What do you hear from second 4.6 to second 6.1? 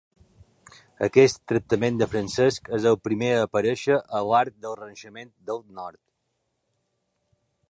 del renaixement del nord.